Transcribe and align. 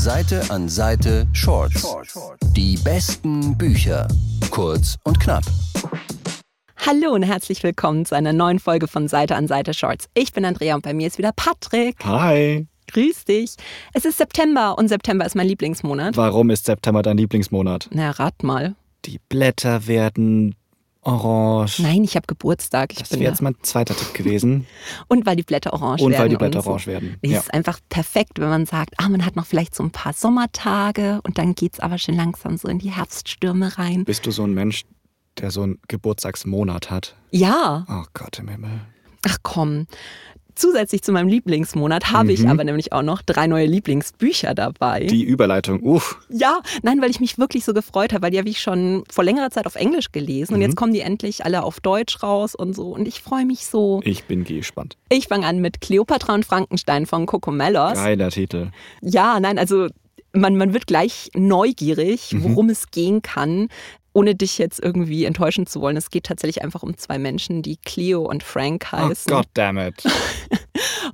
Seite 0.00 0.42
an 0.48 0.66
Seite 0.66 1.26
Shorts. 1.34 1.86
Die 2.56 2.78
besten 2.78 3.58
Bücher. 3.58 4.08
Kurz 4.50 4.96
und 5.04 5.20
knapp. 5.20 5.44
Hallo 6.78 7.12
und 7.12 7.22
herzlich 7.22 7.62
willkommen 7.62 8.06
zu 8.06 8.16
einer 8.16 8.32
neuen 8.32 8.60
Folge 8.60 8.88
von 8.88 9.08
Seite 9.08 9.36
an 9.36 9.46
Seite 9.46 9.74
Shorts. 9.74 10.08
Ich 10.14 10.32
bin 10.32 10.46
Andrea 10.46 10.74
und 10.74 10.84
bei 10.84 10.94
mir 10.94 11.06
ist 11.06 11.18
wieder 11.18 11.32
Patrick. 11.36 12.02
Hi. 12.02 12.66
Grüß 12.90 13.26
dich. 13.26 13.56
Es 13.92 14.06
ist 14.06 14.16
September 14.16 14.78
und 14.78 14.88
September 14.88 15.26
ist 15.26 15.36
mein 15.36 15.48
Lieblingsmonat. 15.48 16.16
Warum 16.16 16.48
ist 16.48 16.64
September 16.64 17.02
dein 17.02 17.18
Lieblingsmonat? 17.18 17.90
Na, 17.92 18.12
rat 18.12 18.42
mal. 18.42 18.76
Die 19.04 19.20
Blätter 19.28 19.86
werden 19.86 20.54
orange. 21.02 21.80
Nein, 21.82 22.04
ich 22.04 22.16
habe 22.16 22.26
Geburtstag. 22.26 22.92
Ich 22.92 22.98
das 22.98 23.10
wäre 23.12 23.22
ja- 23.24 23.30
jetzt 23.30 23.42
mein 23.42 23.56
zweiter 23.62 23.96
Tipp 23.96 24.14
gewesen. 24.14 24.66
Und 25.08 25.26
weil 25.26 25.36
die 25.36 25.42
Blätter 25.42 25.72
orange 25.72 26.02
Und 26.02 26.12
werden. 26.12 26.22
weil 26.22 26.28
die 26.28 26.36
Blätter 26.36 26.58
und 26.58 26.64
so. 26.64 26.70
orange 26.70 26.86
werden. 26.86 27.16
Es 27.22 27.30
Ja. 27.30 27.38
ist 27.40 27.54
einfach 27.54 27.78
perfekt, 27.88 28.38
wenn 28.38 28.48
man 28.48 28.66
sagt, 28.66 28.94
ah, 28.98 29.08
man 29.08 29.24
hat 29.24 29.36
noch 29.36 29.46
vielleicht 29.46 29.74
so 29.74 29.82
ein 29.82 29.90
paar 29.90 30.12
Sommertage 30.12 31.20
und 31.24 31.38
dann 31.38 31.54
geht's 31.54 31.80
aber 31.80 31.98
schon 31.98 32.14
langsam 32.16 32.56
so 32.56 32.68
in 32.68 32.78
die 32.78 32.90
Herbststürme 32.90 33.78
rein. 33.78 34.04
Bist 34.04 34.26
du 34.26 34.30
so 34.30 34.44
ein 34.44 34.52
Mensch, 34.54 34.84
der 35.38 35.50
so 35.50 35.62
einen 35.62 35.78
Geburtstagsmonat 35.88 36.90
hat? 36.90 37.16
Ja, 37.30 37.86
Oh 37.88 38.04
Gott 38.12 38.38
im 38.38 38.48
Himmel. 38.48 38.80
ach 39.26 39.38
komm. 39.42 39.86
Zusätzlich 40.60 41.00
zu 41.02 41.10
meinem 41.12 41.28
Lieblingsmonat 41.28 42.12
habe 42.12 42.32
ich 42.32 42.40
Mhm. 42.42 42.50
aber 42.50 42.64
nämlich 42.64 42.92
auch 42.92 43.00
noch 43.02 43.22
drei 43.22 43.46
neue 43.46 43.64
Lieblingsbücher 43.64 44.54
dabei. 44.54 45.04
Die 45.04 45.22
Überleitung. 45.24 45.80
Uff. 45.80 46.18
Ja, 46.28 46.60
nein, 46.82 47.00
weil 47.00 47.10
ich 47.10 47.18
mich 47.18 47.38
wirklich 47.38 47.64
so 47.64 47.72
gefreut 47.72 48.12
habe, 48.12 48.24
weil 48.24 48.30
die 48.30 48.38
habe 48.38 48.48
ich 48.50 48.60
schon 48.60 49.02
vor 49.10 49.24
längerer 49.24 49.50
Zeit 49.50 49.64
auf 49.66 49.76
Englisch 49.76 50.12
gelesen 50.12 50.52
und 50.52 50.60
Mhm. 50.60 50.66
jetzt 50.66 50.76
kommen 50.76 50.92
die 50.92 51.00
endlich 51.00 51.46
alle 51.46 51.62
auf 51.62 51.80
Deutsch 51.80 52.22
raus 52.22 52.54
und 52.54 52.74
so 52.76 52.88
und 52.94 53.08
ich 53.08 53.22
freue 53.22 53.46
mich 53.46 53.64
so. 53.64 54.02
Ich 54.04 54.24
bin 54.24 54.44
gespannt. 54.44 54.98
Ich 55.08 55.28
fange 55.28 55.46
an 55.46 55.60
mit 55.60 55.80
Cleopatra 55.80 56.34
und 56.34 56.44
Frankenstein 56.44 57.06
von 57.06 57.24
Coco 57.24 57.50
Mellos. 57.50 57.94
Geiler 57.94 58.28
Titel. 58.30 58.70
Ja, 59.00 59.40
nein, 59.40 59.58
also 59.58 59.86
man, 60.34 60.56
man 60.56 60.74
wird 60.74 60.86
gleich 60.86 61.30
neugierig, 61.34 62.32
Mhm. 62.32 62.44
worum 62.44 62.68
es 62.68 62.90
gehen 62.90 63.22
kann. 63.22 63.68
Ohne 64.12 64.34
dich 64.34 64.58
jetzt 64.58 64.82
irgendwie 64.82 65.24
enttäuschen 65.24 65.66
zu 65.66 65.80
wollen. 65.80 65.96
Es 65.96 66.10
geht 66.10 66.24
tatsächlich 66.24 66.64
einfach 66.64 66.82
um 66.82 66.96
zwei 66.96 67.16
Menschen, 67.18 67.62
die 67.62 67.76
Cleo 67.76 68.22
und 68.22 68.42
Frank 68.42 68.86
Oh 68.92 68.96
heißen. 68.96 69.32
God 69.32 69.46
damn 69.54 69.78
it. 69.78 70.02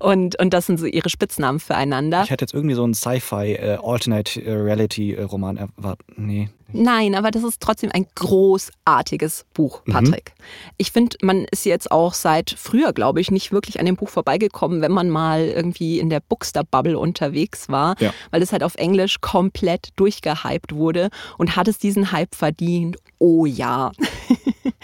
und, 0.00 0.38
und 0.38 0.52
das 0.54 0.66
sind 0.66 0.78
so 0.78 0.86
ihre 0.86 1.08
Spitznamen 1.08 1.60
füreinander. 1.60 2.22
Ich 2.24 2.30
hätte 2.30 2.44
jetzt 2.44 2.54
irgendwie 2.54 2.74
so 2.74 2.84
einen 2.84 2.94
Sci-Fi 2.94 3.52
äh, 3.54 3.78
Alternate 3.82 4.42
äh, 4.44 4.52
Reality 4.52 5.14
Roman 5.14 5.56
erwartet. 5.56 6.06
Nee. 6.16 6.48
Nein, 6.72 7.14
aber 7.14 7.30
das 7.30 7.44
ist 7.44 7.60
trotzdem 7.60 7.90
ein 7.92 8.06
großartiges 8.16 9.44
Buch, 9.54 9.82
Mhm. 9.86 9.92
Patrick. 9.92 10.32
Ich 10.78 10.90
finde, 10.90 11.16
man 11.22 11.44
ist 11.44 11.64
jetzt 11.64 11.90
auch 11.92 12.12
seit 12.12 12.50
früher, 12.58 12.92
glaube 12.92 13.20
ich, 13.20 13.30
nicht 13.30 13.52
wirklich 13.52 13.78
an 13.78 13.86
dem 13.86 13.96
Buch 13.96 14.08
vorbeigekommen, 14.08 14.80
wenn 14.82 14.92
man 14.92 15.08
mal 15.08 15.42
irgendwie 15.46 16.00
in 16.00 16.10
der 16.10 16.20
Bookster-Bubble 16.20 16.98
unterwegs 16.98 17.68
war, 17.68 17.94
Ja. 18.00 18.12
weil 18.32 18.42
es 18.42 18.52
halt 18.52 18.62
auf 18.64 18.74
Englisch 18.76 19.20
komplett 19.20 19.88
durchgehypt 19.96 20.74
wurde 20.74 21.10
und 21.38 21.54
hat 21.56 21.68
es 21.68 21.78
diesen 21.78 22.10
Hype 22.12 22.34
verdient. 22.34 22.96
Oh 23.18 23.46
ja. 23.46 23.92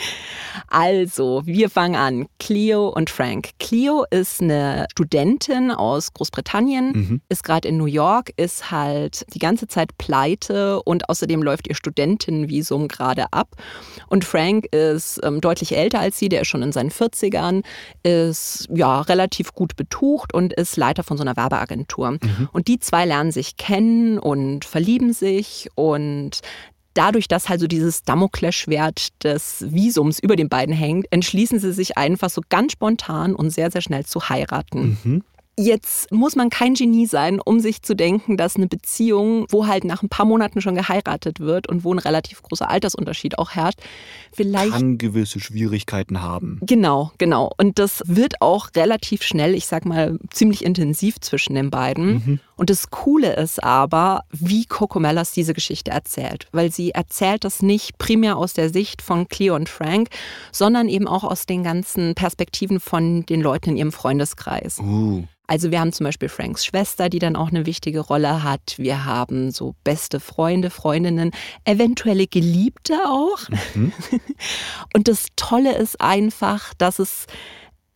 Also, 0.69 1.43
wir 1.45 1.69
fangen 1.71 1.97
an. 1.97 2.27
Cleo 2.39 2.89
und 2.89 3.11
Frank. 3.11 3.51
Cleo 3.59 4.05
ist 4.11 4.41
eine 4.41 4.87
Studentin 4.91 5.71
aus 5.71 6.13
Großbritannien, 6.15 6.93
Mhm. 6.93 7.21
ist 7.29 7.45
gerade 7.45 7.69
in 7.69 7.77
New 7.77 7.87
York, 7.87 8.33
ist 8.37 8.71
halt 8.71 9.25
die 9.35 9.39
ganze 9.39 9.67
Zeit 9.67 9.97
pleite 9.99 10.83
und 10.83 11.09
außerdem 11.09 11.43
läuft 11.43 11.69
ihr 11.69 11.75
Studentinnenvisum 11.75 12.89
gerade 12.89 13.33
ab. 13.33 13.49
Und 14.09 14.25
Frank 14.25 14.67
ist 14.75 15.21
ähm, 15.23 15.41
deutlich 15.41 15.77
älter 15.77 16.01
als 16.01 16.19
sie, 16.19 16.29
der 16.29 16.43
ist 16.43 16.49
schon 16.49 16.63
in 16.63 16.73
seinen 16.73 16.91
40ern, 16.91 17.65
ist 18.03 18.69
ja 18.75 19.03
relativ 19.03 19.53
gut 19.53 19.77
betucht 19.77 20.33
und 20.35 20.53
ist 20.55 20.77
Leiter 20.77 21.03
von 21.03 21.17
so 21.17 21.23
einer 21.23 21.37
Werbeagentur. 21.37 22.19
Und 22.53 22.69
die 22.69 22.79
zwei 22.79 23.05
lernen 23.05 23.31
sich 23.33 23.57
kennen 23.57 24.19
und 24.19 24.65
verlieben 24.65 25.13
sich 25.13 25.69
und 25.75 26.41
dadurch, 26.95 27.29
dass 27.29 27.49
halt 27.49 27.61
so 27.61 27.67
dieses 27.67 28.03
Damoklesschwert 28.03 29.09
des 29.25 29.65
Visums 29.69 30.19
über 30.19 30.37
den 30.37 30.49
beiden 30.49 30.75
hängt, 30.75 31.07
entschließen 31.11 31.59
sie 31.59 31.73
sich 31.73 31.99
einfach 31.99 32.31
so 32.31 32.43
ganz 32.49 32.73
spontan 32.73 33.35
und 33.35 33.51
sehr, 33.51 33.71
sehr 33.71 33.83
schnell 33.83 34.05
zu 34.05 34.29
heiraten. 34.29 34.99
Mhm. 35.05 35.25
Jetzt 35.59 36.11
muss 36.11 36.35
man 36.35 36.49
kein 36.49 36.73
Genie 36.73 37.05
sein, 37.05 37.39
um 37.39 37.61
sich 37.61 37.83
zu 37.83 37.95
denken, 37.95 38.39
dass 38.39 38.57
eine 38.57 38.69
Beziehung, 38.69 39.47
wo 39.51 39.67
halt 39.67 39.85
nach 39.85 40.03
ein 40.03 40.09
paar 40.09 40.25
Monaten 40.25 40.63
schon 40.63 40.75
geheiratet 40.75 41.41
wird 41.41 41.69
und 41.69 41.85
wo 41.85 41.93
ein 41.93 41.99
relativ 41.99 42.43
großer 42.43 42.71
Altersunterschied 42.71 43.39
auch 43.39 43.51
herrscht, 43.51 43.79
vielleicht 44.33 44.73
Kann 44.73 44.97
gewisse 44.97 45.41
Schwierigkeiten 45.41 46.23
haben. 46.23 46.59
Genau, 46.63 47.13
genau. 47.19 47.53
Und 47.59 47.79
das 47.79 48.03
wird 48.07 48.41
auch 48.41 48.71
relativ 48.75 49.23
schnell, 49.25 49.55
ich 49.55 49.67
sag 49.67 49.85
mal, 49.85 50.19
ziemlich 50.31 50.65
intensiv 50.65 51.21
zwischen 51.21 51.55
den 51.55 51.69
beiden. 51.69 52.13
Mhm. 52.15 52.41
Und 52.63 52.71
das 52.71 52.91
Coole 52.91 53.35
ist 53.35 53.61
aber, 53.61 54.23
wie 54.31 54.67
Coco 54.67 55.01
Mellas 55.01 55.33
diese 55.33 55.53
Geschichte 55.53 55.91
erzählt. 55.91 56.47
Weil 56.53 56.71
sie 56.71 56.93
erzählt 56.93 57.43
das 57.43 57.61
nicht 57.61 57.99
primär 57.99 58.37
aus 58.37 58.53
der 58.53 58.71
Sicht 58.71 59.03
von 59.03 59.27
Cleo 59.27 59.57
und 59.57 59.69
Frank, 59.69 60.11
sondern 60.53 60.89
eben 60.89 61.09
auch 61.09 61.25
aus 61.25 61.45
den 61.45 61.65
ganzen 61.65 62.15
Perspektiven 62.15 62.79
von 62.79 63.27
den 63.27 63.41
Leuten 63.41 63.71
in 63.71 63.79
ihrem 63.79 63.91
Freundeskreis. 63.91 64.79
Uh. 64.79 65.25
Also 65.49 65.73
wir 65.73 65.81
haben 65.81 65.93
zum 65.93 66.05
Beispiel 66.05 66.29
Franks 66.29 66.65
Schwester, 66.65 67.09
die 67.09 67.19
dann 67.19 67.35
auch 67.35 67.49
eine 67.49 67.67
wichtige 67.67 67.99
Rolle 67.99 68.45
hat. 68.45 68.75
Wir 68.79 69.05
haben 69.05 69.51
so 69.51 69.75
beste 69.83 70.21
Freunde, 70.21 70.71
Freundinnen, 70.71 71.33
eventuelle 71.65 72.29
Geliebte 72.29 72.95
auch. 73.07 73.41
Und 74.95 75.09
das 75.09 75.27
Tolle 75.35 75.77
ist 75.77 76.01
einfach, 76.01 76.75
dass 76.75 77.01
es 77.01 77.27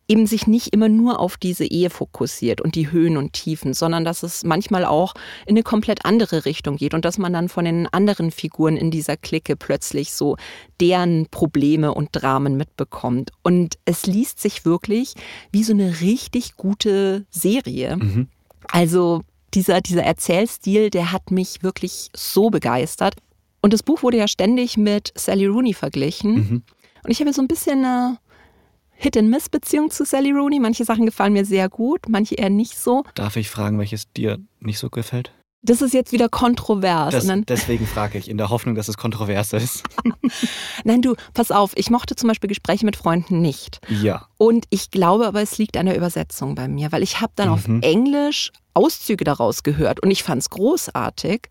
eben 0.07 0.25
sich 0.25 0.47
nicht 0.47 0.73
immer 0.73 0.89
nur 0.89 1.19
auf 1.19 1.37
diese 1.37 1.65
Ehe 1.65 1.89
fokussiert 1.89 2.61
und 2.61 2.75
die 2.75 2.91
Höhen 2.91 3.17
und 3.17 3.33
Tiefen, 3.33 3.73
sondern 3.73 4.05
dass 4.05 4.23
es 4.23 4.43
manchmal 4.43 4.85
auch 4.85 5.13
in 5.45 5.55
eine 5.55 5.63
komplett 5.63 6.05
andere 6.05 6.45
Richtung 6.45 6.77
geht 6.77 6.93
und 6.93 7.03
dass 7.03 7.17
man 7.17 7.33
dann 7.33 7.49
von 7.49 7.65
den 7.65 7.87
anderen 7.87 8.31
Figuren 8.31 8.77
in 8.77 8.89
dieser 8.89 9.17
Clique 9.17 9.55
plötzlich 9.55 10.13
so 10.13 10.37
deren 10.79 11.27
Probleme 11.27 11.93
und 11.93 12.09
Dramen 12.11 12.55
mitbekommt. 12.55 13.31
Und 13.43 13.75
es 13.85 14.05
liest 14.05 14.39
sich 14.39 14.63
wirklich 14.65 15.13
wie 15.51 15.63
so 15.63 15.73
eine 15.73 15.99
richtig 15.99 16.55
gute 16.55 17.25
Serie. 17.29 17.97
Mhm. 17.97 18.27
Also 18.69 19.21
dieser, 19.53 19.81
dieser 19.81 20.03
Erzählstil, 20.03 20.89
der 20.89 21.11
hat 21.11 21.31
mich 21.31 21.63
wirklich 21.63 22.09
so 22.15 22.49
begeistert. 22.49 23.15
Und 23.61 23.73
das 23.73 23.83
Buch 23.83 24.03
wurde 24.03 24.17
ja 24.17 24.27
ständig 24.27 24.77
mit 24.77 25.11
Sally 25.15 25.47
Rooney 25.47 25.73
verglichen. 25.73 26.33
Mhm. 26.35 26.63
Und 27.03 27.11
ich 27.11 27.19
habe 27.19 27.33
so 27.33 27.41
ein 27.41 27.47
bisschen 27.47 27.83
eine 27.83 28.17
Hit-and-Miss-Beziehung 28.97 29.91
zu 29.91 30.05
Sally 30.05 30.31
Rooney. 30.31 30.59
Manche 30.59 30.85
Sachen 30.85 31.05
gefallen 31.05 31.33
mir 31.33 31.45
sehr 31.45 31.69
gut, 31.69 32.09
manche 32.09 32.35
eher 32.35 32.49
nicht 32.49 32.77
so. 32.77 33.03
Darf 33.15 33.35
ich 33.35 33.49
fragen, 33.49 33.79
welches 33.79 34.11
dir 34.13 34.39
nicht 34.59 34.79
so 34.79 34.89
gefällt? 34.89 35.31
Das 35.63 35.81
ist 35.81 35.93
jetzt 35.93 36.11
wieder 36.11 36.29
kontrovers. 36.29 37.13
Das, 37.13 37.25
dann, 37.25 37.43
deswegen 37.45 37.87
frage 37.87 38.17
ich, 38.17 38.29
in 38.29 38.37
der 38.37 38.49
Hoffnung, 38.49 38.75
dass 38.75 38.87
es 38.87 38.95
kontrovers 38.97 39.53
ist. 39.53 39.83
nein, 40.83 41.01
du, 41.01 41.15
pass 41.33 41.51
auf, 41.51 41.71
ich 41.75 41.89
mochte 41.89 42.15
zum 42.15 42.27
Beispiel 42.27 42.47
Gespräche 42.47 42.85
mit 42.85 42.95
Freunden 42.95 43.41
nicht. 43.41 43.79
Ja. 43.89 44.27
Und 44.37 44.65
ich 44.69 44.91
glaube 44.91 45.27
aber, 45.27 45.41
es 45.41 45.57
liegt 45.57 45.75
an 45.75 45.87
der 45.87 45.97
Übersetzung 45.97 46.55
bei 46.55 46.67
mir, 46.67 46.91
weil 46.91 47.03
ich 47.03 47.21
habe 47.21 47.33
dann 47.35 47.49
auf 47.49 47.67
Mhm. 47.67 47.81
Englisch 47.81 48.51
Auszüge 48.75 49.23
daraus 49.23 49.63
gehört 49.63 50.01
und 50.03 50.11
ich 50.11 50.23
fand 50.23 50.41
es 50.43 50.49
großartig. 50.51 51.49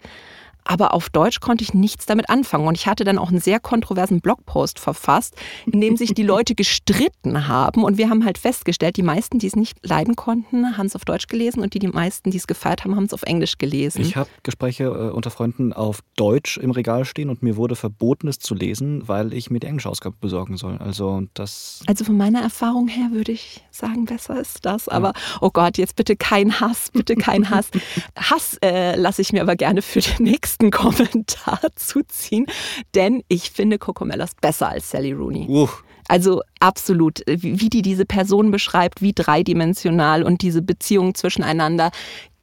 Aber 0.66 0.92
auf 0.92 1.08
Deutsch 1.10 1.40
konnte 1.40 1.64
ich 1.64 1.74
nichts 1.74 2.06
damit 2.06 2.28
anfangen. 2.28 2.66
Und 2.66 2.76
ich 2.76 2.86
hatte 2.86 3.04
dann 3.04 3.18
auch 3.18 3.28
einen 3.28 3.40
sehr 3.40 3.60
kontroversen 3.60 4.20
Blogpost 4.20 4.78
verfasst, 4.78 5.36
in 5.64 5.80
dem 5.80 5.96
sich 5.96 6.12
die 6.12 6.22
Leute 6.24 6.54
gestritten 6.54 7.48
haben. 7.48 7.84
Und 7.84 7.98
wir 7.98 8.10
haben 8.10 8.24
halt 8.24 8.38
festgestellt, 8.38 8.96
die 8.96 9.02
meisten, 9.02 9.38
die 9.38 9.46
es 9.46 9.56
nicht 9.56 9.78
leiden 9.86 10.16
konnten, 10.16 10.76
haben 10.76 10.86
es 10.86 10.96
auf 10.96 11.04
Deutsch 11.04 11.28
gelesen 11.28 11.62
und 11.62 11.74
die, 11.74 11.78
die 11.78 11.88
meisten, 11.88 12.30
die 12.30 12.36
es 12.36 12.46
gefeiert 12.46 12.84
haben, 12.84 12.96
haben 12.96 13.04
es 13.04 13.14
auf 13.14 13.22
Englisch 13.22 13.58
gelesen. 13.58 14.00
Ich 14.00 14.16
habe 14.16 14.28
Gespräche 14.42 14.84
äh, 14.84 15.10
unter 15.10 15.30
Freunden 15.30 15.72
auf 15.72 16.00
Deutsch 16.16 16.58
im 16.58 16.72
Regal 16.72 17.04
stehen 17.04 17.30
und 17.30 17.42
mir 17.42 17.56
wurde 17.56 17.76
verboten, 17.76 18.28
es 18.28 18.38
zu 18.38 18.54
lesen, 18.54 19.06
weil 19.06 19.32
ich 19.32 19.50
mir 19.50 19.60
die 19.60 19.66
englische 19.66 19.88
Ausgabe 19.88 20.16
besorgen 20.20 20.56
soll. 20.56 20.78
Also 20.78 21.22
das. 21.34 21.82
Also 21.86 22.04
von 22.04 22.16
meiner 22.16 22.40
Erfahrung 22.40 22.88
her 22.88 23.08
würde 23.12 23.32
ich 23.32 23.62
sagen, 23.70 24.06
besser 24.06 24.40
ist 24.40 24.64
das. 24.64 24.88
Aber 24.88 25.12
oh 25.40 25.50
Gott, 25.50 25.78
jetzt 25.78 25.96
bitte 25.96 26.16
kein 26.16 26.60
Hass, 26.60 26.90
bitte 26.92 27.14
kein 27.14 27.50
Hass. 27.50 27.70
Hass 28.16 28.58
äh, 28.62 28.96
lasse 28.96 29.22
ich 29.22 29.32
mir 29.32 29.42
aber 29.42 29.56
gerne 29.56 29.82
für 29.82 30.00
den 30.00 30.24
nächsten 30.24 30.55
Kommentar 30.70 31.60
zuziehen, 31.76 32.46
denn 32.94 33.22
ich 33.28 33.50
finde 33.50 33.78
Cocomellas 33.78 34.32
besser 34.40 34.68
als 34.68 34.90
Sally 34.90 35.12
Rooney. 35.12 35.46
Uh, 35.48 35.68
Also 36.08 36.42
absolut, 36.60 37.20
wie 37.26 37.68
die 37.68 37.82
diese 37.82 38.06
Person 38.06 38.50
beschreibt, 38.50 39.02
wie 39.02 39.12
dreidimensional 39.12 40.22
und 40.22 40.42
diese 40.42 40.62
Beziehung 40.62 41.14
zwischeneinander. 41.14 41.90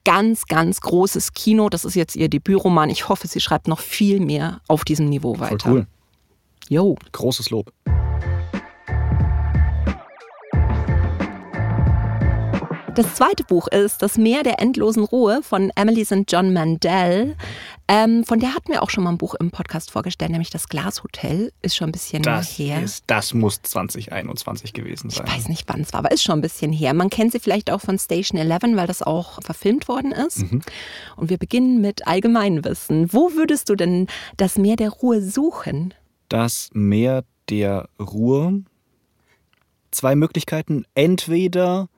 Ganz, 0.04 0.44
ganz 0.44 0.82
großes 0.82 1.32
Kino. 1.32 1.70
Das 1.70 1.86
ist 1.86 1.94
jetzt 1.94 2.14
ihr 2.14 2.28
Debütroman. 2.28 2.90
Ich 2.90 3.08
hoffe, 3.08 3.26
sie 3.26 3.40
schreibt 3.40 3.68
noch 3.68 3.80
viel 3.80 4.20
mehr 4.20 4.60
auf 4.68 4.84
diesem 4.84 5.08
Niveau 5.08 5.34
voll 5.34 5.50
weiter. 5.50 5.70
cool. 5.70 5.86
Jo. 6.68 6.96
Großes 7.12 7.50
Lob. 7.50 7.72
Das 12.94 13.16
zweite 13.16 13.42
Buch 13.42 13.66
ist 13.66 14.02
Das 14.02 14.16
Meer 14.18 14.44
der 14.44 14.60
endlosen 14.60 15.02
Ruhe 15.02 15.42
von 15.42 15.70
Emily 15.74 16.04
St. 16.04 16.22
John 16.28 16.52
Mandel. 16.52 17.34
Ähm, 17.88 18.22
von 18.24 18.38
der 18.38 18.54
hatten 18.54 18.70
wir 18.70 18.84
auch 18.84 18.90
schon 18.90 19.02
mal 19.02 19.10
ein 19.10 19.18
Buch 19.18 19.34
im 19.34 19.50
Podcast 19.50 19.90
vorgestellt, 19.90 20.30
nämlich 20.30 20.50
Das 20.50 20.68
Glashotel. 20.68 21.52
Ist 21.60 21.74
schon 21.74 21.88
ein 21.88 21.92
bisschen 21.92 22.22
Das, 22.22 22.56
her. 22.56 22.80
ist, 22.82 23.02
das 23.08 23.34
muss 23.34 23.60
2021 23.62 24.72
gewesen 24.74 25.10
sein. 25.10 25.26
Ich 25.26 25.32
weiß 25.36 25.48
nicht, 25.48 25.64
wann 25.66 25.80
es 25.80 25.92
war, 25.92 25.98
aber 26.00 26.12
ist 26.12 26.22
schon 26.22 26.38
ein 26.38 26.40
bisschen 26.42 26.72
her. 26.72 26.94
Man 26.94 27.10
kennt 27.10 27.32
sie 27.32 27.40
vielleicht 27.40 27.70
auch 27.72 27.80
von 27.80 27.98
Station 27.98 28.38
11, 28.40 28.76
weil 28.76 28.86
das 28.86 29.02
auch 29.02 29.42
verfilmt 29.42 29.88
worden 29.88 30.12
ist. 30.12 30.38
Mhm. 30.52 30.62
Und 31.16 31.30
wir 31.30 31.38
beginnen 31.38 31.80
mit 31.80 32.06
Allgemeinwissen. 32.06 33.12
Wo 33.12 33.32
würdest 33.32 33.68
du 33.70 33.74
denn 33.74 34.06
das 34.36 34.56
Meer 34.56 34.76
der 34.76 34.90
Ruhe 34.90 35.20
suchen? 35.20 35.94
Das 36.28 36.70
Meer 36.72 37.24
der 37.50 37.88
Ruhe. 38.00 38.62
Zwei 39.90 40.14
Möglichkeiten. 40.14 40.84
Entweder 40.94 41.88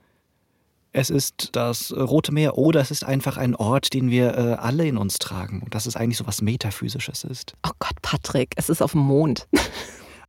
es 0.96 1.10
ist 1.10 1.50
das 1.52 1.92
Rote 1.92 2.32
Meer 2.32 2.56
oder 2.56 2.80
es 2.80 2.90
ist 2.90 3.04
einfach 3.04 3.36
ein 3.36 3.54
Ort, 3.54 3.92
den 3.92 4.10
wir 4.10 4.38
äh, 4.38 4.54
alle 4.54 4.86
in 4.86 4.96
uns 4.96 5.18
tragen. 5.18 5.60
Und 5.62 5.74
dass 5.74 5.84
es 5.84 5.94
eigentlich 5.94 6.16
so 6.16 6.26
was 6.26 6.40
Metaphysisches 6.40 7.22
ist. 7.22 7.52
Oh 7.66 7.72
Gott, 7.78 8.00
Patrick, 8.00 8.54
es 8.56 8.70
ist 8.70 8.80
auf 8.80 8.92
dem 8.92 9.02
Mond. 9.02 9.46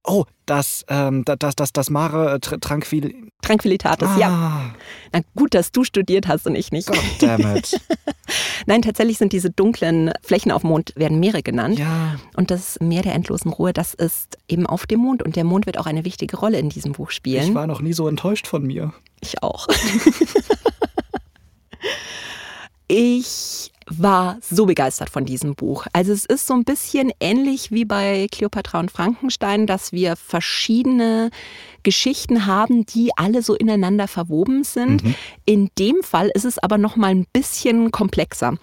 Oh, 0.09 0.23
das, 0.45 0.85
ähm, 0.87 1.25
das, 1.25 1.35
das, 1.39 1.55
das, 1.55 1.73
das 1.73 1.89
Mare 1.89 2.35
äh, 2.35 2.37
Tr- 2.37 2.61
Tranquil. 2.61 3.13
Tranquillitatis, 3.41 4.07
ja. 4.17 4.29
Ah, 4.29 4.73
Na 5.11 5.19
gut, 5.35 5.53
dass 5.53 5.73
du 5.73 5.83
studiert 5.83 6.29
hast 6.29 6.47
und 6.47 6.55
ich 6.55 6.71
nicht. 6.71 6.87
Goddammit. 6.87 7.77
Nein, 8.65 8.81
tatsächlich 8.81 9.17
sind 9.17 9.33
diese 9.33 9.49
dunklen 9.49 10.11
Flächen 10.23 10.53
auf 10.53 10.61
dem 10.61 10.69
Mond, 10.69 10.93
werden 10.95 11.19
Meere 11.19 11.43
genannt. 11.43 11.77
ja. 11.77 12.15
Und 12.37 12.51
das 12.51 12.79
Meer 12.79 13.01
der 13.03 13.15
endlosen 13.15 13.51
Ruhe, 13.51 13.73
das 13.73 13.93
ist 13.93 14.37
eben 14.47 14.65
auf 14.65 14.87
dem 14.87 15.01
Mond. 15.01 15.23
Und 15.23 15.35
der 15.35 15.43
Mond 15.43 15.65
wird 15.65 15.77
auch 15.77 15.85
eine 15.87 16.05
wichtige 16.05 16.37
Rolle 16.37 16.57
in 16.59 16.69
diesem 16.69 16.93
Buch 16.93 17.11
spielen. 17.11 17.49
Ich 17.49 17.53
war 17.53 17.67
noch 17.67 17.81
nie 17.81 17.91
so 17.93 18.07
enttäuscht 18.07 18.47
von 18.47 18.65
mir. 18.65 18.93
Ich 19.19 19.43
auch. 19.43 19.67
ich 22.87 23.71
war 23.89 24.37
so 24.41 24.65
begeistert 24.65 25.09
von 25.09 25.25
diesem 25.25 25.55
Buch. 25.55 25.87
Also 25.93 26.11
es 26.11 26.25
ist 26.25 26.47
so 26.47 26.53
ein 26.53 26.63
bisschen 26.63 27.11
ähnlich 27.19 27.71
wie 27.71 27.85
bei 27.85 28.27
Cleopatra 28.31 28.79
und 28.79 28.91
Frankenstein, 28.91 29.67
dass 29.67 29.91
wir 29.91 30.15
verschiedene 30.15 31.29
Geschichten 31.83 32.45
haben, 32.45 32.85
die 32.85 33.11
alle 33.15 33.41
so 33.41 33.55
ineinander 33.55 34.07
verwoben 34.07 34.63
sind. 34.63 35.03
In 35.45 35.69
dem 35.79 36.03
Fall 36.03 36.29
ist 36.33 36.45
es 36.45 36.59
aber 36.59 36.77
noch 36.77 36.95
mal 36.95 37.11
ein 37.11 37.25
bisschen 37.31 37.91
komplexer. 37.91 38.57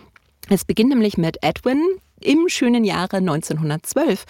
Es 0.50 0.64
beginnt 0.64 0.90
nämlich 0.90 1.16
mit 1.16 1.38
Edwin 1.42 1.82
im 2.20 2.48
schönen 2.48 2.84
Jahre 2.84 3.16
1912, 3.16 4.24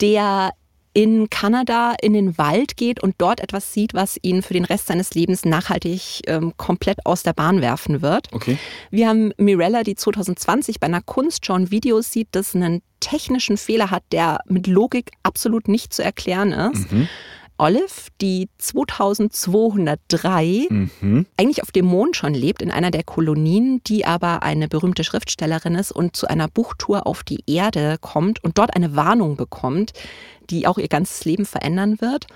der 0.00 0.52
in 0.92 1.30
Kanada 1.30 1.94
in 2.02 2.12
den 2.12 2.36
Wald 2.36 2.76
geht 2.76 3.02
und 3.02 3.14
dort 3.18 3.40
etwas 3.40 3.72
sieht, 3.72 3.94
was 3.94 4.18
ihn 4.22 4.42
für 4.42 4.54
den 4.54 4.64
Rest 4.64 4.88
seines 4.88 5.14
Lebens 5.14 5.44
nachhaltig 5.44 6.22
ähm, 6.26 6.52
komplett 6.56 7.06
aus 7.06 7.22
der 7.22 7.32
Bahn 7.32 7.60
werfen 7.60 8.02
wird. 8.02 8.28
Okay. 8.32 8.58
Wir 8.90 9.08
haben 9.08 9.32
Mirella, 9.36 9.84
die 9.84 9.94
2020 9.94 10.80
bei 10.80 10.86
einer 10.86 11.02
Kunstschau 11.02 11.54
ein 11.54 11.70
Video 11.70 12.00
sieht, 12.00 12.28
das 12.32 12.54
einen 12.54 12.82
technischen 12.98 13.56
Fehler 13.56 13.90
hat, 13.90 14.02
der 14.12 14.40
mit 14.46 14.66
Logik 14.66 15.12
absolut 15.22 15.68
nicht 15.68 15.94
zu 15.94 16.02
erklären 16.02 16.52
ist. 16.52 16.90
Mhm. 16.92 17.08
Olive, 17.60 18.08
die 18.20 18.48
2203 18.58 20.66
Mhm. 20.70 21.26
eigentlich 21.36 21.62
auf 21.62 21.72
dem 21.72 21.86
Mond 21.86 22.16
schon 22.16 22.34
lebt, 22.34 22.62
in 22.62 22.70
einer 22.70 22.90
der 22.90 23.02
Kolonien, 23.04 23.82
die 23.86 24.04
aber 24.06 24.42
eine 24.42 24.68
berühmte 24.68 25.04
Schriftstellerin 25.04 25.74
ist 25.74 25.92
und 25.92 26.16
zu 26.16 26.26
einer 26.28 26.48
Buchtour 26.48 27.06
auf 27.06 27.22
die 27.22 27.42
Erde 27.46 27.96
kommt 28.00 28.42
und 28.42 28.58
dort 28.58 28.74
eine 28.74 28.96
Warnung 28.96 29.36
bekommt, 29.36 29.92
die 30.48 30.66
auch 30.66 30.78
ihr 30.78 30.88
ganzes 30.88 31.24
Leben 31.24 31.44
verändern 31.46 32.00
wird. 32.00 32.26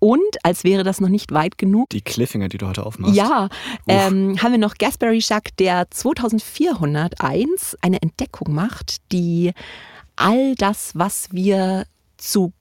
Und 0.00 0.20
als 0.44 0.62
wäre 0.62 0.84
das 0.84 1.00
noch 1.00 1.08
nicht 1.08 1.32
weit 1.32 1.58
genug, 1.58 1.90
Die 1.90 2.02
Cliffhanger, 2.02 2.48
die 2.48 2.58
du 2.58 2.68
heute 2.68 2.86
aufmachst. 2.86 3.16
ja, 3.16 3.48
ähm, 3.88 4.40
haben 4.40 4.52
wir 4.52 4.58
noch 4.58 4.76
Gaspary 4.76 5.18
Jacques, 5.20 5.54
der 5.58 5.90
2401 5.90 7.76
eine 7.82 8.00
Entdeckung 8.00 8.54
macht, 8.54 8.98
die 9.10 9.52
all 10.14 10.54
das, 10.54 10.92
was 10.94 11.32
wir 11.32 11.84
zu 12.16 12.52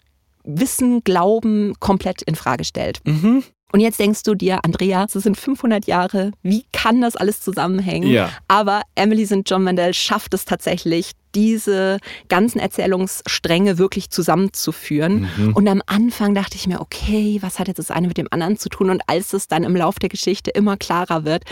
wissen, 0.48 1.04
glauben, 1.04 1.74
komplett 1.80 2.22
in 2.24 2.36
Frage 2.36 2.64
stellt. 2.64 3.00
Mhm. 3.06 3.44
Und 3.74 3.82
jetzt 3.82 4.00
denkst 4.00 4.24
du 4.24 4.34
dir, 4.34 4.64
Andrea, 4.64 5.06
es 5.06 5.12
sind 5.12 5.36
500 5.36 5.88
Jahre, 5.88 6.32
wie 6.42 6.66
kann 6.72 7.02
das 7.02 7.18
alles 7.18 7.42
zusammenhängen? 7.42 8.10
Ja. 8.10 8.30
Aber 8.48 8.82
Emily 8.96 9.26
St. 9.26 9.42
John 9.46 9.64
Mandel 9.64 9.94
schafft 9.94 10.34
es 10.34 10.46
tatsächlich, 10.46 11.12
diese 11.36 12.00
ganzen 12.30 12.60
Erzählungsstränge 12.60 13.78
wirklich 13.78 14.10
zusammenzuführen. 14.10 15.30
Mhm. 15.38 15.54
Und 15.54 15.68
am 15.68 15.82
Anfang 15.86 16.34
dachte 16.34 16.56
ich 16.56 16.66
mir, 16.66 16.80
okay, 16.80 17.38
was 17.42 17.60
hat 17.60 17.68
jetzt 17.68 17.78
das 17.78 17.92
eine 17.92 18.08
mit 18.08 18.18
dem 18.18 18.28
anderen 18.32 18.58
zu 18.58 18.70
tun? 18.70 18.90
Und 18.90 19.02
als 19.08 19.34
es 19.34 19.48
dann 19.48 19.64
im 19.64 19.76
Lauf 19.76 20.00
der 20.00 20.10
Geschichte 20.10 20.50
immer 20.52 20.78
klarer 20.78 21.26
wird, 21.26 21.44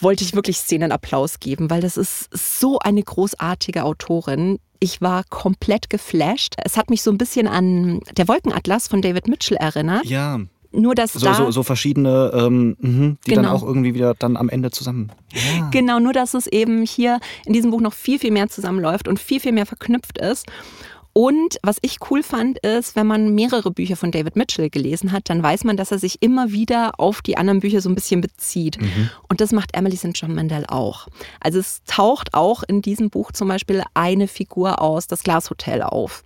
wollte 0.00 0.24
ich 0.24 0.34
wirklich 0.34 0.56
Szenenapplaus 0.56 1.38
geben, 1.38 1.70
weil 1.70 1.82
das 1.82 1.96
ist 1.98 2.30
so 2.32 2.78
eine 2.78 3.02
großartige 3.02 3.84
Autorin. 3.84 4.58
Ich 4.82 5.00
war 5.00 5.22
komplett 5.30 5.90
geflasht. 5.90 6.54
Es 6.64 6.76
hat 6.76 6.90
mich 6.90 7.02
so 7.02 7.12
ein 7.12 7.16
bisschen 7.16 7.46
an 7.46 8.00
der 8.16 8.26
Wolkenatlas 8.26 8.88
von 8.88 9.00
David 9.00 9.28
Mitchell 9.28 9.56
erinnert. 9.56 10.04
Ja, 10.06 10.40
Nur, 10.72 10.96
dass 10.96 11.12
so, 11.12 11.24
da 11.24 11.34
so, 11.34 11.50
so 11.52 11.62
verschiedene, 11.62 12.32
ähm, 12.34 12.76
mhm, 12.80 13.18
die 13.24 13.34
dann 13.34 13.44
Genau. 13.44 13.54
auch 13.54 13.62
irgendwie 13.62 13.94
wieder 13.94 14.14
dann 14.18 14.36
am 14.36 14.48
Ende 14.48 14.72
zusammen. 14.72 15.12
Ja. 15.32 15.68
Genau, 15.70 16.00
nur 16.00 16.12
dass 16.12 16.34
es 16.34 16.48
eben 16.48 16.82
hier 16.84 17.20
in 17.46 17.52
diesem 17.52 17.70
Buch 17.70 17.80
noch 17.80 17.92
viel, 17.92 18.18
viel 18.18 18.32
mehr 18.32 18.48
zusammenläuft 18.48 19.06
und 19.06 19.20
viel, 19.20 19.38
viel 19.38 19.52
mehr 19.52 19.66
verknüpft 19.66 20.18
ist. 20.18 20.46
Und 21.14 21.58
was 21.62 21.76
ich 21.82 21.98
cool 22.10 22.22
fand, 22.22 22.58
ist, 22.58 22.96
wenn 22.96 23.06
man 23.06 23.34
mehrere 23.34 23.70
Bücher 23.70 23.96
von 23.96 24.10
David 24.10 24.36
Mitchell 24.36 24.70
gelesen 24.70 25.12
hat, 25.12 25.28
dann 25.28 25.42
weiß 25.42 25.64
man, 25.64 25.76
dass 25.76 25.90
er 25.92 25.98
sich 25.98 26.22
immer 26.22 26.52
wieder 26.52 26.98
auf 26.98 27.20
die 27.20 27.36
anderen 27.36 27.60
Bücher 27.60 27.80
so 27.80 27.88
ein 27.90 27.94
bisschen 27.94 28.20
bezieht. 28.20 28.78
Und 29.28 29.40
das 29.40 29.52
macht 29.52 29.74
Emily 29.74 29.96
St. 29.96 30.10
John 30.14 30.34
Mandel 30.34 30.64
auch. 30.68 31.08
Also 31.40 31.58
es 31.58 31.82
taucht 31.86 32.32
auch 32.32 32.62
in 32.62 32.80
diesem 32.80 33.10
Buch 33.10 33.32
zum 33.32 33.48
Beispiel 33.48 33.82
eine 33.94 34.26
Figur 34.26 34.80
aus 34.80 35.06
das 35.06 35.22
Glashotel 35.22 35.82
auf. 35.82 36.24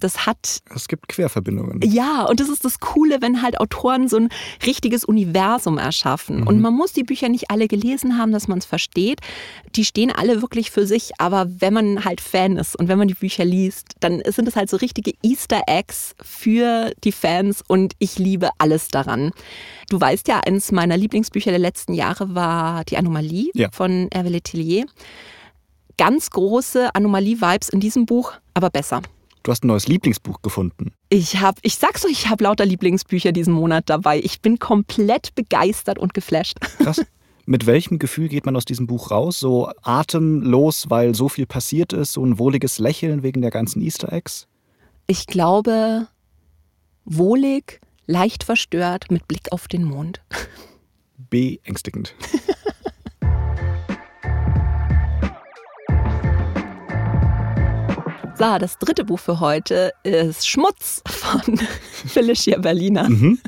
Das 0.00 0.26
hat 0.26 0.62
Es 0.74 0.88
gibt 0.88 1.08
Querverbindungen. 1.08 1.80
ja, 1.82 2.24
und 2.24 2.40
das 2.40 2.48
ist 2.48 2.64
das 2.64 2.80
Coole, 2.80 3.22
wenn 3.22 3.42
halt 3.42 3.60
Autoren 3.60 4.08
so 4.08 4.16
ein 4.16 4.28
richtiges 4.66 5.04
Universum 5.04 5.78
erschaffen. 5.78 6.42
Und 6.42 6.60
man 6.60 6.74
muss 6.74 6.92
die 6.92 7.04
Bücher 7.04 7.28
nicht 7.28 7.50
alle 7.50 7.68
gelesen 7.68 8.18
haben, 8.18 8.32
dass 8.32 8.48
man 8.48 8.58
es 8.58 8.64
versteht. 8.64 9.20
Die 9.76 9.84
stehen 9.84 10.10
alle 10.10 10.42
wirklich 10.42 10.70
für 10.70 10.86
sich, 10.86 11.12
aber 11.18 11.46
wenn 11.58 11.72
man 11.74 12.04
halt 12.04 12.20
Fan 12.20 12.56
ist 12.56 12.74
und 12.76 12.88
wenn 12.88 12.98
man 12.98 13.08
die 13.08 13.14
Bücher 13.14 13.44
liest, 13.44 13.94
dann 14.00 14.20
sind 14.26 14.48
es 14.48 14.56
halt 14.56 14.70
so 14.70 14.76
richtige 14.76 15.12
Easter 15.22 15.62
Eggs 15.66 16.14
für 16.22 16.92
die 17.04 17.12
Fans 17.12 17.62
und 17.66 17.94
ich 17.98 18.18
liebe 18.18 18.50
alles 18.58 18.88
daran. 18.88 19.32
Du 19.90 20.00
weißt 20.00 20.28
ja, 20.28 20.40
eines 20.40 20.72
meiner 20.72 20.96
Lieblingsbücher 20.96 21.50
der 21.50 21.58
letzten 21.60 21.94
Jahre 21.94 22.34
war 22.34 22.84
Die 22.84 22.96
Anomalie 22.96 23.50
Ja. 23.54 23.68
von 23.72 24.08
Hervé 24.10 24.28
Letellier. 24.30 24.86
Ganz 25.96 26.30
große 26.30 26.94
Anomalie-Vibes 26.94 27.68
in 27.68 27.78
diesem 27.80 28.04
Buch, 28.06 28.32
aber 28.54 28.70
besser. 28.70 29.02
Du 29.44 29.50
hast 29.52 29.62
ein 29.62 29.68
neues 29.68 29.86
Lieblingsbuch 29.86 30.40
gefunden. 30.42 30.92
Ich 31.10 31.36
habe, 31.40 31.58
ich 31.62 31.76
sag's 31.76 32.04
euch, 32.04 32.12
ich 32.12 32.28
habe 32.30 32.44
lauter 32.44 32.64
Lieblingsbücher 32.64 33.30
diesen 33.30 33.52
Monat 33.54 33.84
dabei. 33.90 34.18
Ich 34.18 34.40
bin 34.40 34.58
komplett 34.58 35.34
begeistert 35.34 35.98
und 35.98 36.14
geflasht. 36.14 36.58
Krass. 36.78 37.02
Mit 37.46 37.66
welchem 37.66 37.98
Gefühl 37.98 38.28
geht 38.28 38.46
man 38.46 38.56
aus 38.56 38.64
diesem 38.64 38.86
Buch 38.86 39.10
raus? 39.10 39.38
So 39.38 39.70
atemlos, 39.82 40.86
weil 40.88 41.14
so 41.14 41.28
viel 41.28 41.46
passiert 41.46 41.92
ist, 41.92 42.12
so 42.12 42.24
ein 42.24 42.38
wohliges 42.38 42.78
Lächeln 42.78 43.22
wegen 43.22 43.42
der 43.42 43.50
ganzen 43.50 43.82
Easter 43.82 44.12
Eggs? 44.12 44.46
Ich 45.06 45.26
glaube, 45.26 46.08
wohlig, 47.04 47.80
leicht 48.06 48.44
verstört, 48.44 49.10
mit 49.10 49.28
Blick 49.28 49.52
auf 49.52 49.68
den 49.68 49.84
Mond. 49.84 50.22
Beängstigend. 51.30 52.14
So, 58.36 58.58
das 58.58 58.78
dritte 58.78 59.04
Buch 59.04 59.20
für 59.20 59.38
heute 59.38 59.92
ist 60.02 60.48
Schmutz 60.48 61.02
von 61.06 61.56
Felicia 62.06 62.58
Berliner. 62.58 63.08
Mhm. 63.08 63.38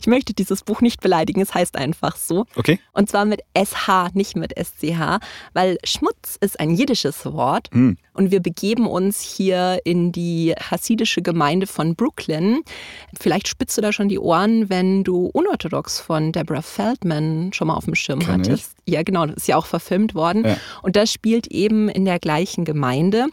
Ich 0.00 0.06
möchte 0.06 0.34
dieses 0.34 0.62
Buch 0.62 0.80
nicht 0.80 1.00
beleidigen, 1.00 1.40
es 1.40 1.54
heißt 1.54 1.76
einfach 1.76 2.16
so. 2.16 2.46
Okay. 2.56 2.78
Und 2.92 3.08
zwar 3.08 3.24
mit 3.24 3.40
SH, 3.56 4.10
nicht 4.14 4.36
mit 4.36 4.52
SCH, 4.58 5.18
weil 5.52 5.78
Schmutz 5.84 6.36
ist 6.40 6.60
ein 6.60 6.74
jiddisches 6.74 7.24
Wort. 7.26 7.68
Hm. 7.72 7.96
Und 8.12 8.30
wir 8.30 8.40
begeben 8.40 8.86
uns 8.86 9.20
hier 9.20 9.80
in 9.84 10.12
die 10.12 10.52
hasidische 10.52 11.22
Gemeinde 11.22 11.66
von 11.66 11.94
Brooklyn. 11.94 12.62
Vielleicht 13.18 13.48
spitzt 13.48 13.78
du 13.78 13.82
da 13.82 13.92
schon 13.92 14.08
die 14.08 14.18
Ohren, 14.18 14.68
wenn 14.68 15.04
du 15.04 15.26
Unorthodox 15.32 16.00
von 16.00 16.32
Deborah 16.32 16.62
Feldman 16.62 17.52
schon 17.52 17.68
mal 17.68 17.74
auf 17.74 17.84
dem 17.84 17.94
Schirm 17.94 18.20
ich. 18.20 18.28
hattest. 18.28 18.72
Ja, 18.86 19.02
genau, 19.02 19.26
das 19.26 19.36
ist 19.36 19.48
ja 19.48 19.56
auch 19.56 19.66
verfilmt 19.66 20.14
worden. 20.14 20.44
Ja. 20.44 20.56
Und 20.82 20.96
das 20.96 21.12
spielt 21.12 21.46
eben 21.46 21.88
in 21.88 22.04
der 22.04 22.18
gleichen 22.18 22.64
Gemeinde. 22.64 23.26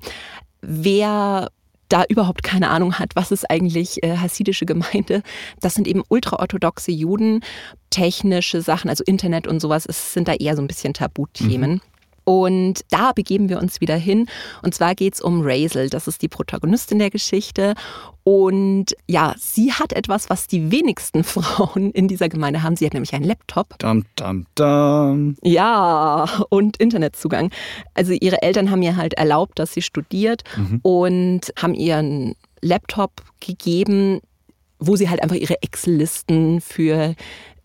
Wer 0.62 1.50
da 1.90 2.04
überhaupt 2.08 2.44
keine 2.44 2.70
Ahnung 2.70 3.00
hat, 3.00 3.16
was 3.16 3.32
ist 3.32 3.50
eigentlich 3.50 4.04
äh, 4.04 4.18
hasidische 4.18 4.66
Gemeinde, 4.66 5.24
das 5.62 5.76
sind 5.76 5.88
eben 5.88 6.04
ultraorthodoxe 6.08 6.92
Juden, 6.92 7.42
technische 7.90 8.62
Sachen, 8.62 8.90
also 8.90 9.04
Internet 9.06 9.48
und 9.48 9.60
sowas, 9.60 9.86
es 9.88 10.14
sind 10.14 10.28
da 10.28 10.34
eher 10.34 10.56
so 10.56 10.62
ein 10.62 10.68
bisschen 10.68 10.94
Tabuthemen. 10.94 11.82
Und 12.28 12.82
da 12.90 13.14
begeben 13.14 13.48
wir 13.48 13.58
uns 13.58 13.80
wieder 13.80 13.96
hin. 13.96 14.28
Und 14.62 14.76
zwar 14.76 14.96
geht 14.96 15.14
es 15.14 15.22
um 15.22 15.40
Razel. 15.46 15.90
Das 15.90 16.10
ist 16.10 16.22
die 16.22 16.28
Protagonistin 16.28 17.00
der 17.00 17.10
Geschichte. 17.10 17.74
Und 18.26 18.88
ja, 19.08 19.34
sie 19.40 19.72
hat 19.72 19.94
etwas, 19.94 20.30
was 20.30 20.46
die 20.48 20.70
wenigsten 20.70 21.24
Frauen 21.24 21.92
in 21.92 22.10
dieser 22.10 22.28
Gemeinde 22.28 22.64
haben. 22.64 22.76
Sie 22.76 22.86
hat 22.86 22.94
nämlich 22.94 23.14
einen 23.14 23.24
Laptop. 23.24 23.80
Dum, 23.80 24.04
dum, 24.18 24.46
dum. 24.56 25.38
Ja, 25.42 26.26
und 26.50 26.76
Internetzugang. 26.76 27.50
Also 27.94 28.12
ihre 28.12 28.42
Eltern 28.42 28.72
haben 28.72 28.82
ihr 28.82 28.98
halt 28.98 29.14
erlaubt, 29.14 29.58
dass 29.58 29.72
sie 29.72 29.82
studiert 29.82 30.44
Mhm. 30.58 30.80
und 30.84 31.54
haben 31.58 31.74
ihr 31.76 31.96
einen 31.96 32.36
Laptop 32.62 33.12
gegeben, 33.40 34.20
wo 34.80 34.98
sie 34.98 35.10
halt 35.10 35.24
einfach 35.24 35.38
ihre 35.38 35.62
Excel-Listen 35.64 36.60
für 36.60 37.16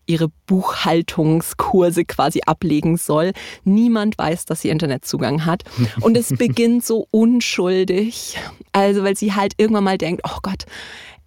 ihre 0.05 0.29
Buchhaltungskurse 0.47 2.05
quasi 2.05 2.41
ablegen 2.45 2.97
soll. 2.97 3.31
Niemand 3.63 4.17
weiß, 4.17 4.45
dass 4.45 4.61
sie 4.61 4.69
Internetzugang 4.69 5.45
hat. 5.45 5.63
Und 6.01 6.17
es 6.17 6.29
beginnt 6.37 6.85
so 6.85 7.07
unschuldig. 7.11 8.37
Also, 8.71 9.03
weil 9.03 9.15
sie 9.15 9.33
halt 9.33 9.53
irgendwann 9.57 9.83
mal 9.83 9.97
denkt, 9.97 10.23
oh 10.25 10.39
Gott, 10.41 10.65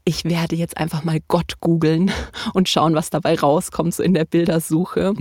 ich 0.08 0.24
werde 0.24 0.54
jetzt 0.54 0.76
einfach 0.76 1.02
mal 1.02 1.18
Gott 1.26 1.54
googeln 1.60 2.12
und 2.54 2.68
schauen, 2.68 2.94
was 2.94 3.10
dabei 3.10 3.34
rauskommt, 3.34 3.92
so 3.92 4.04
in 4.04 4.14
der 4.14 4.24
Bildersuche. 4.24 5.14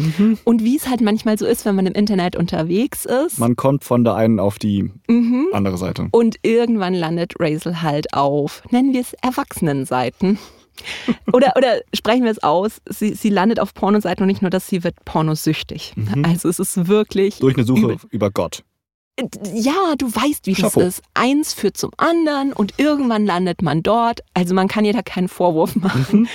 Und 0.43 0.63
wie 0.63 0.77
es 0.77 0.87
halt 0.87 1.01
manchmal 1.01 1.39
so 1.39 1.45
ist, 1.47 1.65
wenn 1.65 1.75
man 1.75 1.87
im 1.87 1.93
Internet 1.93 2.35
unterwegs 2.35 3.05
ist. 3.05 3.39
Man 3.39 3.55
kommt 3.55 3.83
von 3.83 4.03
der 4.03 4.13
einen 4.13 4.39
auf 4.39 4.59
die 4.59 4.91
andere 5.53 5.77
Seite. 5.77 6.07
Und 6.11 6.35
irgendwann 6.43 6.93
landet 6.93 7.33
Razel 7.39 7.81
halt 7.81 8.13
auf, 8.13 8.61
nennen 8.69 8.93
wir 8.93 9.01
es 9.01 9.13
Erwachsenenseiten. 9.13 10.37
Oder, 11.33 11.53
oder 11.57 11.81
sprechen 11.93 12.23
wir 12.23 12.31
es 12.31 12.41
aus, 12.43 12.81
sie, 12.89 13.13
sie 13.13 13.29
landet 13.29 13.59
auf 13.59 13.73
Pornoseiten 13.73 14.23
und 14.23 14.27
nicht 14.27 14.41
nur 14.41 14.51
das, 14.51 14.67
sie 14.67 14.83
wird 14.83 14.95
pornosüchtig. 15.05 15.93
Also 16.23 16.49
es 16.49 16.59
ist 16.59 16.87
wirklich. 16.87 17.39
Durch 17.39 17.55
eine 17.55 17.65
Suche 17.65 17.81
übel. 17.81 17.97
über 18.09 18.31
Gott. 18.31 18.63
Ja, 19.53 19.95
du 19.97 20.13
weißt, 20.13 20.45
wie 20.45 20.53
Chapeau. 20.53 20.81
das 20.81 20.97
ist. 20.99 21.03
Eins 21.13 21.53
führt 21.53 21.77
zum 21.77 21.91
anderen 21.97 22.51
und 22.51 22.73
irgendwann 22.77 23.25
landet 23.25 23.61
man 23.61 23.81
dort. 23.81 24.21
Also 24.33 24.53
man 24.53 24.67
kann 24.67 24.83
ihr 24.85 24.93
da 24.93 25.01
keinen 25.01 25.29
Vorwurf 25.29 25.75
machen. 25.75 26.27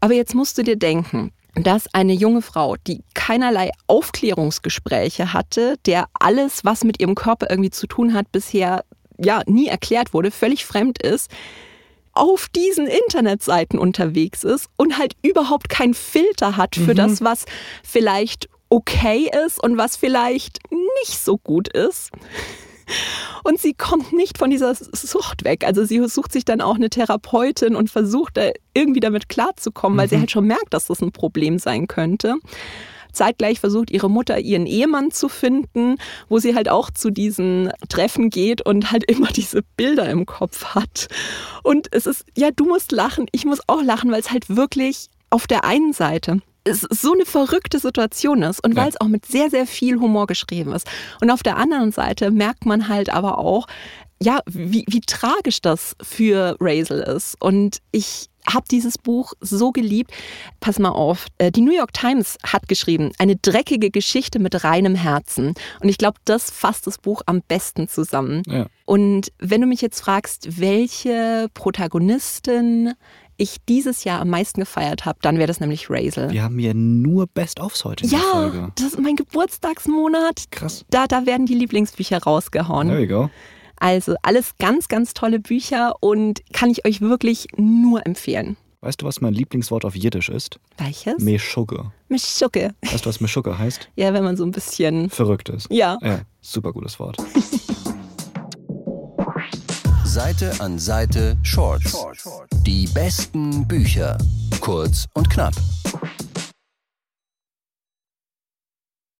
Aber 0.00 0.14
jetzt 0.14 0.34
musst 0.34 0.56
du 0.56 0.62
dir 0.62 0.76
denken, 0.76 1.32
dass 1.54 1.92
eine 1.92 2.14
junge 2.14 2.42
Frau, 2.42 2.76
die 2.86 3.02
keinerlei 3.14 3.70
Aufklärungsgespräche 3.86 5.32
hatte, 5.32 5.76
der 5.84 6.06
alles, 6.14 6.64
was 6.64 6.84
mit 6.84 7.00
ihrem 7.00 7.14
Körper 7.14 7.48
irgendwie 7.50 7.70
zu 7.70 7.86
tun 7.86 8.14
hat, 8.14 8.32
bisher 8.32 8.84
ja 9.18 9.42
nie 9.46 9.66
erklärt 9.66 10.14
wurde, 10.14 10.30
völlig 10.30 10.64
fremd 10.64 11.02
ist, 11.02 11.30
auf 12.12 12.48
diesen 12.48 12.86
Internetseiten 12.86 13.78
unterwegs 13.78 14.44
ist 14.44 14.68
und 14.76 14.98
halt 14.98 15.14
überhaupt 15.22 15.68
keinen 15.68 15.94
Filter 15.94 16.56
hat 16.56 16.76
für 16.76 16.94
das, 16.94 17.22
was 17.22 17.44
vielleicht 17.82 18.48
okay 18.68 19.30
ist 19.46 19.62
und 19.62 19.76
was 19.76 19.96
vielleicht 19.96 20.58
nicht 21.02 21.18
so 21.18 21.38
gut 21.38 21.68
ist. 21.68 22.10
Und 23.44 23.60
sie 23.60 23.74
kommt 23.74 24.12
nicht 24.12 24.38
von 24.38 24.50
dieser 24.50 24.74
Sucht 24.74 25.44
weg. 25.44 25.64
Also 25.64 25.84
sie 25.84 26.04
sucht 26.08 26.32
sich 26.32 26.44
dann 26.44 26.60
auch 26.60 26.74
eine 26.74 26.90
Therapeutin 26.90 27.76
und 27.76 27.90
versucht 27.90 28.36
da 28.36 28.50
irgendwie 28.74 29.00
damit 29.00 29.28
klarzukommen, 29.28 29.98
weil 29.98 30.08
sie 30.08 30.18
halt 30.18 30.30
schon 30.30 30.46
merkt, 30.46 30.74
dass 30.74 30.86
das 30.86 31.00
ein 31.00 31.12
Problem 31.12 31.58
sein 31.58 31.86
könnte. 31.86 32.34
Zeitgleich 33.12 33.60
versucht 33.60 33.90
ihre 33.90 34.10
Mutter 34.10 34.38
ihren 34.38 34.66
Ehemann 34.66 35.10
zu 35.10 35.28
finden, 35.28 35.96
wo 36.28 36.38
sie 36.38 36.54
halt 36.54 36.68
auch 36.68 36.90
zu 36.90 37.10
diesen 37.10 37.70
Treffen 37.88 38.30
geht 38.30 38.62
und 38.62 38.90
halt 38.90 39.04
immer 39.10 39.28
diese 39.28 39.62
Bilder 39.76 40.08
im 40.10 40.26
Kopf 40.26 40.74
hat. 40.74 41.08
Und 41.62 41.88
es 41.92 42.06
ist, 42.06 42.24
ja, 42.36 42.50
du 42.50 42.64
musst 42.64 42.92
lachen, 42.92 43.26
ich 43.32 43.44
muss 43.44 43.60
auch 43.66 43.82
lachen, 43.82 44.10
weil 44.10 44.20
es 44.20 44.30
halt 44.30 44.48
wirklich 44.48 45.08
auf 45.30 45.46
der 45.46 45.64
einen 45.64 45.92
Seite 45.92 46.40
es 46.64 46.80
so 46.80 47.14
eine 47.14 47.24
verrückte 47.24 47.78
Situation 47.78 48.42
ist 48.42 48.62
und 48.62 48.76
weil 48.76 48.88
es 48.88 49.00
auch 49.00 49.08
mit 49.08 49.24
sehr, 49.24 49.48
sehr 49.48 49.66
viel 49.66 49.98
Humor 49.98 50.26
geschrieben 50.26 50.72
ist. 50.72 50.86
Und 51.20 51.30
auf 51.30 51.42
der 51.42 51.56
anderen 51.56 51.90
Seite 51.90 52.30
merkt 52.30 52.66
man 52.66 52.88
halt 52.88 53.10
aber 53.10 53.38
auch, 53.38 53.66
ja, 54.22 54.40
wie, 54.46 54.84
wie 54.86 55.00
tragisch 55.00 55.62
das 55.62 55.96
für 56.02 56.56
Razel 56.60 57.00
ist. 57.00 57.36
Und 57.40 57.78
ich 57.92 58.29
habe 58.46 58.64
dieses 58.70 58.98
Buch 58.98 59.32
so 59.40 59.70
geliebt. 59.72 60.10
Pass 60.60 60.78
mal 60.78 60.90
auf, 60.90 61.26
äh, 61.38 61.50
die 61.52 61.60
New 61.60 61.74
York 61.76 61.92
Times 61.92 62.38
hat 62.44 62.68
geschrieben, 62.68 63.12
eine 63.18 63.36
dreckige 63.36 63.90
Geschichte 63.90 64.38
mit 64.38 64.64
reinem 64.64 64.94
Herzen. 64.94 65.54
Und 65.80 65.88
ich 65.88 65.98
glaube, 65.98 66.18
das 66.24 66.50
fasst 66.50 66.86
das 66.86 66.98
Buch 66.98 67.22
am 67.26 67.42
besten 67.46 67.88
zusammen. 67.88 68.42
Ja. 68.46 68.66
Und 68.86 69.32
wenn 69.38 69.60
du 69.60 69.66
mich 69.66 69.80
jetzt 69.80 70.00
fragst, 70.00 70.60
welche 70.60 71.48
Protagonistin 71.54 72.94
ich 73.36 73.56
dieses 73.68 74.04
Jahr 74.04 74.20
am 74.20 74.28
meisten 74.28 74.60
gefeiert 74.60 75.06
habe, 75.06 75.18
dann 75.22 75.38
wäre 75.38 75.46
das 75.46 75.60
nämlich 75.60 75.88
Razel. 75.88 76.30
Wir 76.30 76.42
haben 76.42 76.58
hier 76.58 76.74
nur 76.74 77.26
Best-ofs 77.26 77.84
heute 77.84 78.04
in 78.04 78.10
Ja, 78.10 78.18
Folge. 78.18 78.72
das 78.74 78.88
ist 78.88 79.00
mein 79.00 79.16
Geburtstagsmonat. 79.16 80.50
Krass. 80.50 80.84
Da, 80.90 81.06
da 81.06 81.24
werden 81.24 81.46
die 81.46 81.54
Lieblingsbücher 81.54 82.18
rausgehauen. 82.22 82.88
There 82.88 83.00
we 83.00 83.06
go. 83.06 83.30
Also 83.80 84.14
alles 84.22 84.56
ganz, 84.58 84.88
ganz 84.88 85.14
tolle 85.14 85.40
Bücher 85.40 85.94
und 86.00 86.42
kann 86.52 86.70
ich 86.70 86.86
euch 86.86 87.00
wirklich 87.00 87.48
nur 87.56 88.06
empfehlen. 88.06 88.56
Weißt 88.82 89.02
du, 89.02 89.06
was 89.06 89.20
mein 89.20 89.34
Lieblingswort 89.34 89.84
auf 89.84 89.94
Jiddisch 89.96 90.28
ist? 90.28 90.58
Welches? 90.78 91.18
Meschuge. 91.18 91.90
Mischucke. 92.08 92.74
Weißt 92.82 93.04
du, 93.04 93.08
was 93.08 93.20
Meschuge 93.20 93.58
heißt? 93.58 93.90
Ja, 93.96 94.14
wenn 94.14 94.24
man 94.24 94.36
so 94.36 94.44
ein 94.44 94.52
bisschen. 94.52 95.10
Verrückt 95.10 95.48
ist. 95.48 95.66
Ja. 95.70 95.98
Ja, 96.02 96.20
super 96.40 96.72
gutes 96.72 96.98
Wort. 96.98 97.16
Seite 100.04 100.52
an 100.60 100.78
Seite 100.78 101.36
Shorts. 101.42 101.96
Die 102.66 102.86
besten 102.88 103.66
Bücher. 103.66 104.18
Kurz 104.60 105.06
und 105.14 105.30
knapp. 105.30 105.54